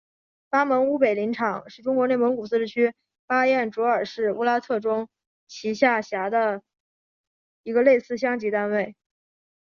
[0.49, 2.95] 巴盟乌北林场是中国内蒙古自治区
[3.27, 5.07] 巴彦淖尔市乌拉特中
[5.47, 6.63] 旗下辖的
[7.61, 8.95] 一个类似乡级单位。